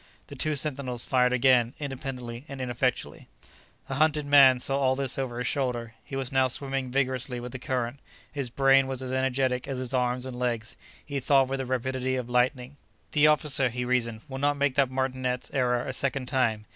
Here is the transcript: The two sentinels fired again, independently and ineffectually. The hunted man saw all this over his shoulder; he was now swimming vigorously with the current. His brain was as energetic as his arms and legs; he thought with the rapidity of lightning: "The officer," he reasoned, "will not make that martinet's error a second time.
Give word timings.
The 0.29 0.35
two 0.35 0.55
sentinels 0.55 1.05
fired 1.05 1.31
again, 1.31 1.75
independently 1.79 2.43
and 2.47 2.59
ineffectually. 2.59 3.27
The 3.87 3.93
hunted 4.01 4.25
man 4.25 4.57
saw 4.57 4.79
all 4.79 4.95
this 4.95 5.19
over 5.19 5.37
his 5.37 5.45
shoulder; 5.45 5.93
he 6.03 6.15
was 6.15 6.31
now 6.31 6.47
swimming 6.47 6.89
vigorously 6.89 7.39
with 7.39 7.51
the 7.51 7.59
current. 7.59 7.99
His 8.31 8.49
brain 8.49 8.87
was 8.87 9.03
as 9.03 9.13
energetic 9.13 9.67
as 9.67 9.77
his 9.77 9.93
arms 9.93 10.25
and 10.25 10.35
legs; 10.39 10.75
he 11.05 11.19
thought 11.19 11.49
with 11.49 11.59
the 11.59 11.67
rapidity 11.67 12.15
of 12.15 12.31
lightning: 12.31 12.77
"The 13.11 13.27
officer," 13.27 13.69
he 13.69 13.85
reasoned, 13.85 14.21
"will 14.27 14.39
not 14.39 14.57
make 14.57 14.73
that 14.73 14.89
martinet's 14.89 15.51
error 15.53 15.85
a 15.85 15.93
second 15.93 16.25
time. 16.25 16.65